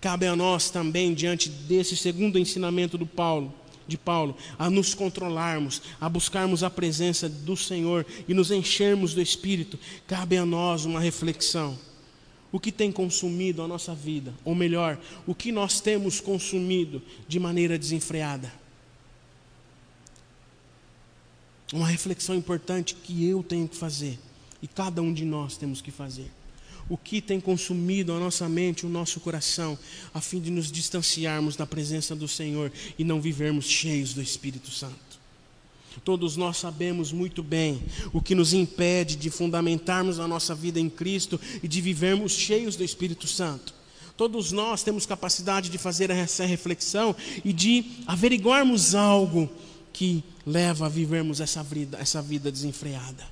[0.00, 3.52] Cabe a nós também, diante desse segundo ensinamento do Paulo,
[3.86, 9.22] de Paulo, a nos controlarmos, a buscarmos a presença do Senhor e nos enchermos do
[9.22, 11.78] Espírito, cabe a nós uma reflexão.
[12.52, 14.32] O que tem consumido a nossa vida?
[14.44, 18.52] Ou melhor, o que nós temos consumido de maneira desenfreada?
[21.72, 24.18] Uma reflexão importante que eu tenho que fazer
[24.62, 26.30] e cada um de nós temos que fazer
[26.88, 29.78] o que tem consumido a nossa mente, o nosso coração,
[30.14, 34.70] a fim de nos distanciarmos da presença do Senhor e não vivermos cheios do Espírito
[34.70, 34.96] Santo.
[36.04, 40.88] Todos nós sabemos muito bem o que nos impede de fundamentarmos a nossa vida em
[40.88, 43.74] Cristo e de vivermos cheios do Espírito Santo.
[44.16, 49.50] Todos nós temos capacidade de fazer essa reflexão e de averiguarmos algo
[49.92, 53.24] que leva a vivermos essa vida, essa vida desenfreada.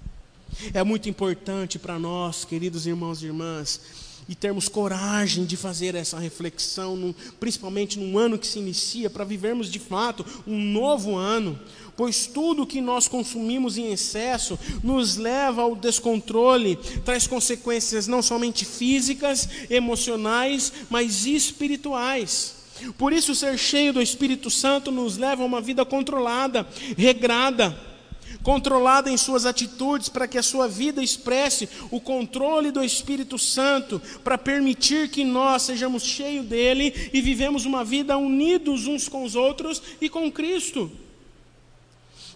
[0.75, 3.81] É muito importante para nós, queridos irmãos e irmãs,
[4.29, 9.71] e termos coragem de fazer essa reflexão, principalmente num ano que se inicia, para vivermos
[9.71, 11.59] de fato um novo ano,
[11.97, 18.65] pois tudo que nós consumimos em excesso nos leva ao descontrole, traz consequências não somente
[18.65, 22.56] físicas, emocionais, mas espirituais.
[22.99, 27.77] Por isso, ser cheio do Espírito Santo nos leva a uma vida controlada, regrada
[28.47, 34.01] controlada em suas atitudes, para que a sua vida expresse o controle do Espírito Santo,
[34.23, 39.35] para permitir que nós sejamos cheios dele e vivemos uma vida unidos uns com os
[39.35, 40.89] outros e com Cristo.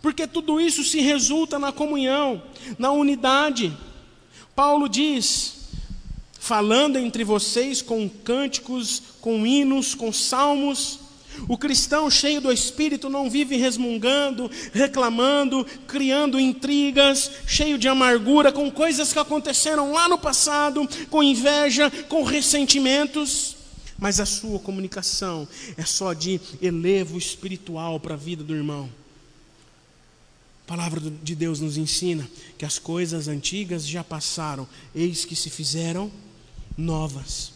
[0.02, 2.42] Porque tudo isso se resulta na comunhão,
[2.76, 3.72] na unidade.
[4.56, 5.59] Paulo diz:
[6.40, 10.98] falando entre vocês com cânticos, com hinos, com salmos,
[11.46, 18.70] o cristão cheio do Espírito não vive resmungando, reclamando, criando intrigas, cheio de amargura com
[18.70, 23.56] coisas que aconteceram lá no passado, com inveja, com ressentimentos.
[23.98, 28.90] Mas a sua comunicação é só de elevo espiritual para a vida do irmão.
[30.64, 35.50] A palavra de Deus nos ensina que as coisas antigas já passaram, eis que se
[35.50, 36.10] fizeram
[36.80, 37.52] novas.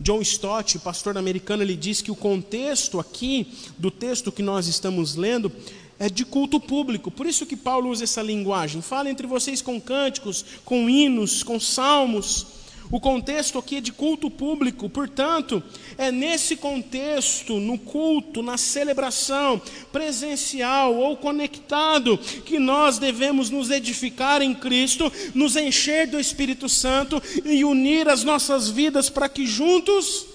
[0.00, 5.16] John Stott, pastor americano, ele diz que o contexto aqui do texto que nós estamos
[5.16, 5.50] lendo
[5.98, 7.10] é de culto público.
[7.10, 8.80] Por isso que Paulo usa essa linguagem.
[8.80, 12.46] Fala entre vocês com cânticos, com hinos, com salmos.
[12.90, 15.62] O contexto aqui é de culto público, portanto,
[15.98, 19.60] é nesse contexto, no culto, na celebração
[19.92, 27.22] presencial ou conectado, que nós devemos nos edificar em Cristo, nos encher do Espírito Santo
[27.44, 30.26] e unir as nossas vidas para que juntos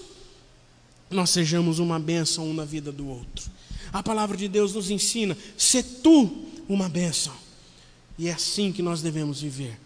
[1.10, 3.50] nós sejamos uma bênção um na vida do outro.
[3.92, 7.32] A palavra de Deus nos ensina: ser tu uma bênção.
[8.18, 9.78] E é assim que nós devemos viver.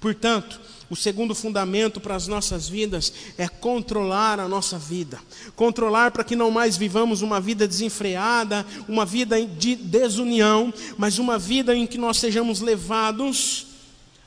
[0.00, 5.20] Portanto, o segundo fundamento para as nossas vidas é controlar a nossa vida.
[5.54, 11.38] Controlar para que não mais vivamos uma vida desenfreada, uma vida de desunião, mas uma
[11.38, 13.68] vida em que nós sejamos levados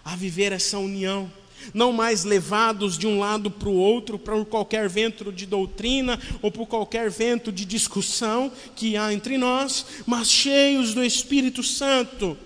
[0.06, 1.30] a viver essa união.
[1.74, 6.50] Não mais levados de um lado para o outro, por qualquer vento de doutrina ou
[6.50, 12.38] por qualquer vento de discussão que há entre nós, mas cheios do Espírito Santo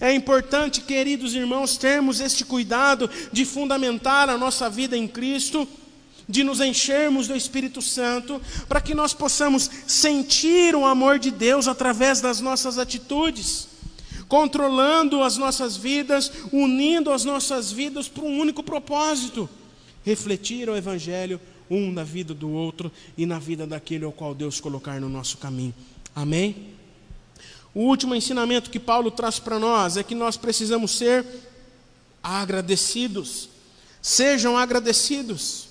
[0.00, 5.66] é importante, queridos irmãos, termos este cuidado de fundamentar a nossa vida em Cristo,
[6.28, 11.68] de nos enchermos do Espírito Santo, para que nós possamos sentir o amor de Deus
[11.68, 13.68] através das nossas atitudes,
[14.28, 19.48] controlando as nossas vidas, unindo as nossas vidas para um único propósito:
[20.04, 24.60] refletir o Evangelho um na vida do outro e na vida daquele ao qual Deus
[24.60, 25.74] colocar no nosso caminho.
[26.14, 26.71] Amém?
[27.74, 31.24] O último ensinamento que Paulo traz para nós é que nós precisamos ser
[32.22, 33.48] agradecidos.
[34.00, 35.68] Sejam agradecidos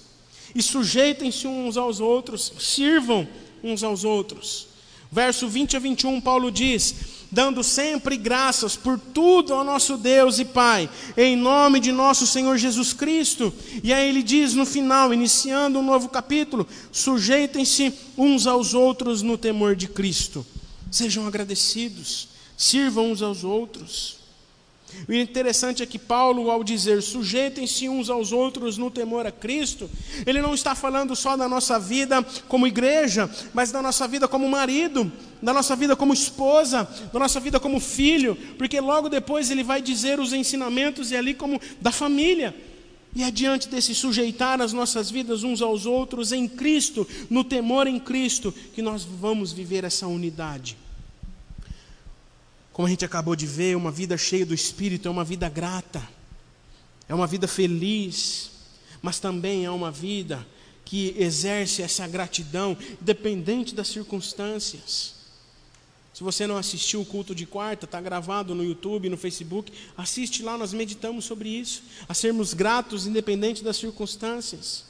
[0.56, 3.28] e sujeitem-se uns aos outros, sirvam
[3.64, 4.68] uns aos outros.
[5.12, 6.96] Verso 20 a 21, Paulo diz:
[7.32, 12.58] dando sempre graças por tudo ao nosso Deus e Pai, em nome de nosso Senhor
[12.58, 13.54] Jesus Cristo.
[13.84, 19.38] E aí ele diz no final, iniciando um novo capítulo: sujeitem-se uns aos outros no
[19.38, 20.46] temor de Cristo.
[20.92, 22.28] Sejam agradecidos,
[22.58, 24.22] sirvam uns aos outros.
[25.08, 29.90] O interessante é que Paulo, ao dizer sujeitem-se uns aos outros no temor a Cristo,
[30.26, 34.50] ele não está falando só da nossa vida como igreja, mas da nossa vida como
[34.50, 35.12] marido,
[35.42, 39.82] da nossa vida como esposa, da nossa vida como filho, porque logo depois ele vai
[39.82, 42.54] dizer os ensinamentos e ali como da família.
[43.14, 47.88] E é diante desse sujeitar as nossas vidas uns aos outros em Cristo, no temor
[47.88, 50.78] em Cristo, que nós vamos viver essa unidade.
[52.74, 56.08] Como a gente acabou de ver, uma vida cheia do Espírito é uma vida grata,
[57.08, 58.52] é uma vida feliz,
[59.02, 60.46] mas também é uma vida
[60.86, 65.22] que exerce essa gratidão, dependente das circunstâncias.
[66.14, 70.44] Se você não assistiu o culto de quarta, está gravado no YouTube, no Facebook, assiste
[70.44, 74.86] lá, nós meditamos sobre isso, a sermos gratos independente das circunstâncias.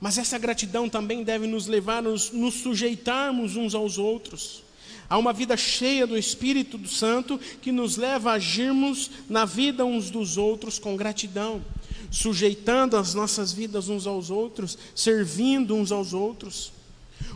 [0.00, 4.64] Mas essa gratidão também deve nos levar a nos, nos sujeitarmos uns aos outros.
[5.12, 9.84] Há uma vida cheia do Espírito do Santo que nos leva a agirmos na vida
[9.84, 11.62] uns dos outros com gratidão,
[12.10, 16.72] sujeitando as nossas vidas uns aos outros, servindo uns aos outros.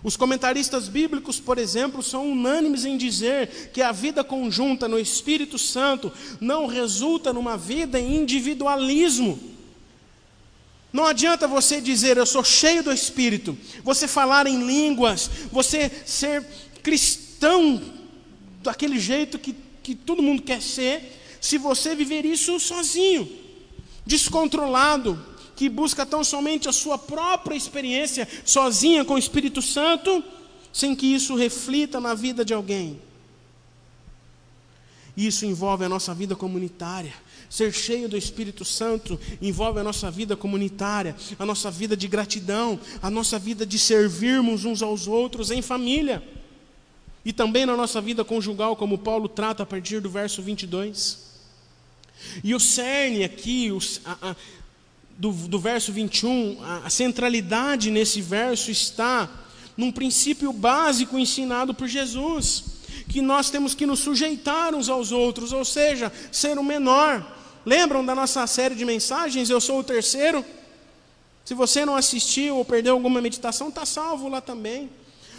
[0.02, 5.58] Os comentaristas bíblicos, por exemplo, são unânimes em dizer que a vida conjunta no Espírito
[5.58, 6.10] Santo
[6.40, 9.38] não resulta numa vida em individualismo.
[10.90, 13.54] Não adianta você dizer eu sou cheio do Espírito,
[13.84, 16.42] você falar em línguas, você ser
[16.82, 17.80] cristão tão
[18.60, 23.30] daquele jeito que, que todo mundo quer ser, se você viver isso sozinho,
[24.04, 25.16] descontrolado,
[25.54, 30.24] que busca tão somente a sua própria experiência sozinha com o Espírito Santo,
[30.72, 32.98] sem que isso reflita na vida de alguém.
[35.16, 37.14] Isso envolve a nossa vida comunitária.
[37.48, 42.80] Ser cheio do Espírito Santo envolve a nossa vida comunitária, a nossa vida de gratidão,
[43.00, 46.20] a nossa vida de servirmos uns aos outros em família
[47.26, 51.18] e também na nossa vida conjugal, como Paulo trata a partir do verso 22.
[52.44, 54.36] E o cerne aqui, o, a, a,
[55.18, 59.28] do, do verso 21, a, a centralidade nesse verso está
[59.76, 62.62] num princípio básico ensinado por Jesus,
[63.08, 67.26] que nós temos que nos sujeitar uns aos outros, ou seja, ser o menor.
[67.66, 69.50] Lembram da nossa série de mensagens?
[69.50, 70.44] Eu sou o terceiro.
[71.44, 74.88] Se você não assistiu ou perdeu alguma meditação, está salvo lá também.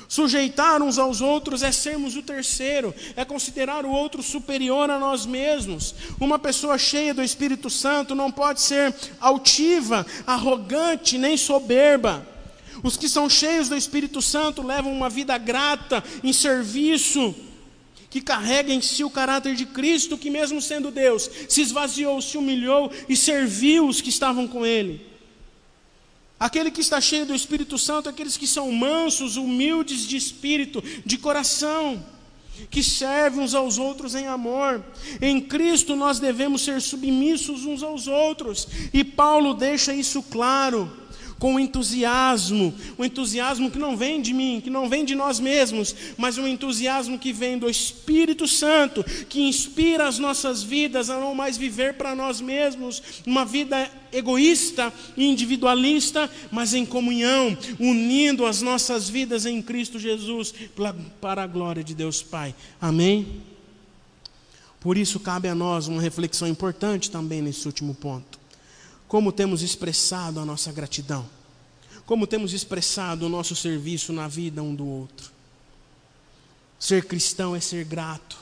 [0.07, 5.25] Sujeitar uns aos outros é sermos o terceiro, é considerar o outro superior a nós
[5.25, 5.93] mesmos.
[6.19, 12.25] Uma pessoa cheia do Espírito Santo não pode ser altiva, arrogante, nem soberba.
[12.83, 17.35] Os que são cheios do Espírito Santo levam uma vida grata, em serviço,
[18.09, 22.37] que carrega em si o caráter de Cristo, que, mesmo sendo Deus, se esvaziou, se
[22.37, 25.05] humilhou e serviu os que estavam com Ele.
[26.39, 31.17] Aquele que está cheio do Espírito Santo, aqueles que são mansos, humildes de espírito, de
[31.17, 32.03] coração,
[32.69, 34.83] que servem uns aos outros em amor.
[35.21, 40.91] Em Cristo nós devemos ser submissos uns aos outros, e Paulo deixa isso claro
[41.39, 45.95] com entusiasmo, um entusiasmo que não vem de mim, que não vem de nós mesmos,
[46.17, 51.35] mas um entusiasmo que vem do Espírito Santo, que inspira as nossas vidas a não
[51.35, 58.61] mais viver para nós mesmos, uma vida egoísta e individualista, mas em comunhão, unindo as
[58.61, 60.53] nossas vidas em Cristo Jesus
[61.21, 62.55] para a glória de Deus Pai.
[62.81, 63.41] Amém?
[64.79, 68.36] Por isso cabe a nós uma reflexão importante também nesse último ponto
[69.07, 71.27] como temos expressado a nossa gratidão,
[72.05, 75.31] como temos expressado o nosso serviço na vida um do outro.
[76.79, 78.37] Ser cristão é ser grato,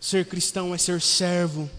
[0.00, 1.70] ser cristão é ser servo.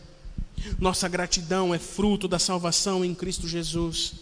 [0.79, 4.13] Nossa gratidão é fruto da salvação em Cristo Jesus.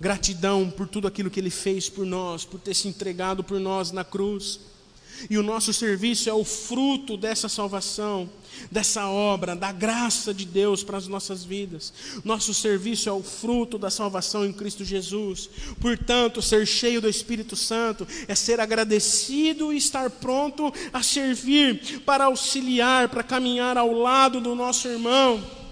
[0.00, 3.90] Gratidão por tudo aquilo que Ele fez por nós, por ter se entregado por nós
[3.90, 4.60] na cruz.
[5.28, 8.28] E o nosso serviço é o fruto dessa salvação,
[8.70, 11.92] dessa obra, da graça de Deus para as nossas vidas.
[12.24, 15.48] Nosso serviço é o fruto da salvação em Cristo Jesus.
[15.80, 22.24] Portanto, ser cheio do Espírito Santo é ser agradecido e estar pronto a servir, para
[22.24, 25.65] auxiliar, para caminhar ao lado do nosso irmão.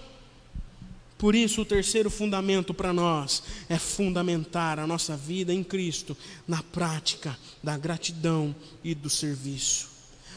[1.25, 6.15] Por isso, o terceiro fundamento para nós é fundamentar a nossa vida em Cristo
[6.47, 8.55] na prática da gratidão
[8.85, 9.89] e do serviço.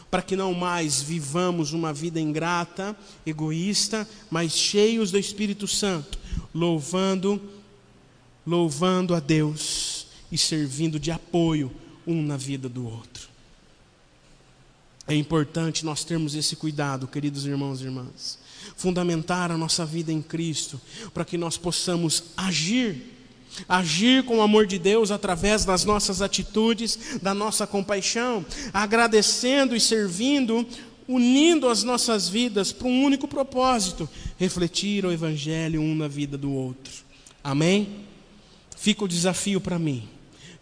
[0.10, 6.18] Para que não mais vivamos uma vida ingrata, egoísta, mas cheios do Espírito Santo,
[6.56, 7.42] louvando,
[8.46, 11.70] louvando a Deus e servindo de apoio
[12.08, 13.17] um na vida do outro.
[15.08, 18.38] É importante nós termos esse cuidado, queridos irmãos e irmãs.
[18.76, 20.80] Fundamentar a nossa vida em Cristo,
[21.14, 23.14] para que nós possamos agir
[23.68, 29.80] agir com o amor de Deus através das nossas atitudes, da nossa compaixão, agradecendo e
[29.80, 30.68] servindo,
[31.08, 36.52] unindo as nossas vidas para um único propósito: refletir o Evangelho um na vida do
[36.52, 36.94] outro.
[37.44, 38.06] Amém?
[38.76, 40.08] Fica o desafio para mim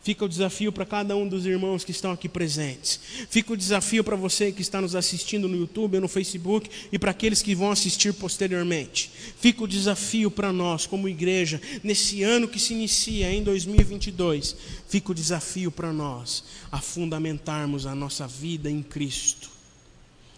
[0.05, 2.99] Fica o desafio para cada um dos irmãos que estão aqui presentes.
[3.27, 6.99] Fica o desafio para você que está nos assistindo no YouTube ou no Facebook e
[6.99, 9.09] para aqueles que vão assistir posteriormente.
[9.39, 14.55] Fica o desafio para nós, como igreja, nesse ano que se inicia em 2022.
[14.87, 19.49] Fica o desafio para nós a fundamentarmos a nossa vida em Cristo.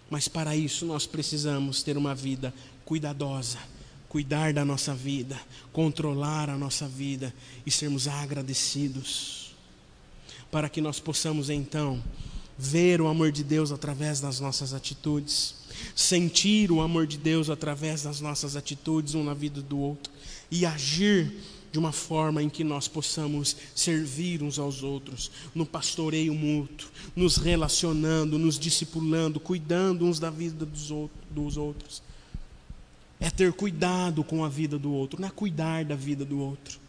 [0.10, 2.54] Mas para isso nós precisamos ter uma vida
[2.86, 3.60] cuidadosa
[4.08, 5.38] cuidar da nossa vida,
[5.74, 9.37] controlar a nossa vida e sermos agradecidos
[10.52, 12.02] para que nós possamos então
[12.58, 15.56] ver o amor de Deus através das nossas atitudes,
[15.96, 20.12] sentir o amor de Deus através das nossas atitudes um na vida do outro
[20.50, 21.32] e agir
[21.72, 27.38] de uma forma em que nós possamos servir uns aos outros, no pastoreio mútuo, nos
[27.38, 32.02] relacionando, nos discipulando, cuidando uns da vida dos outros.
[33.20, 36.87] É ter cuidado com a vida do outro, não é cuidar da vida do outro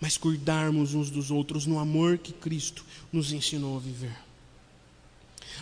[0.00, 4.16] mas cuidarmos uns dos outros no amor que Cristo nos ensinou a viver.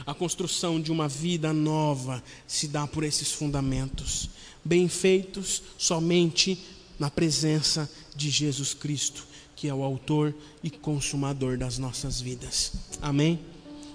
[0.05, 4.29] A construção de uma vida nova se dá por esses fundamentos,
[4.65, 6.59] bem feitos somente
[6.99, 12.73] na presença de Jesus Cristo, que é o autor e consumador das nossas vidas.
[13.01, 13.39] Amém?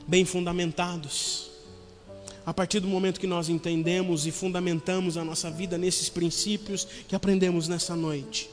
[0.07, 1.51] Bem fundamentados.
[2.43, 7.15] A partir do momento que nós entendemos e fundamentamos a nossa vida nesses princípios que
[7.15, 8.49] aprendemos nessa noite,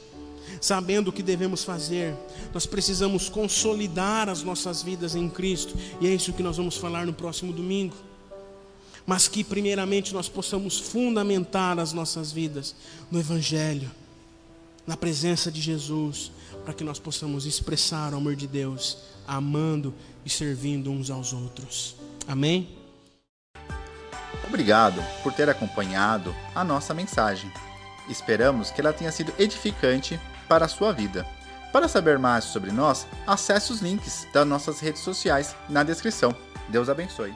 [0.61, 2.15] sabendo o que devemos fazer.
[2.53, 7.05] Nós precisamos consolidar as nossas vidas em Cristo, e é isso que nós vamos falar
[7.05, 7.95] no próximo domingo.
[9.05, 12.75] Mas que, primeiramente, nós possamos fundamentar as nossas vidas
[13.09, 13.89] no Evangelho,
[14.85, 16.31] na presença de Jesus,
[16.63, 18.97] para que nós possamos expressar o amor de Deus,
[19.27, 19.93] amando
[20.25, 21.95] e servindo uns aos outros.
[22.27, 22.69] Amém?
[24.47, 27.51] Obrigado por ter acompanhado a nossa mensagem.
[28.09, 30.19] Esperamos que ela tenha sido edificante
[30.49, 31.25] para a sua vida.
[31.71, 36.35] Para saber mais sobre nós, acesse os links das nossas redes sociais na descrição.
[36.67, 37.33] Deus abençoe.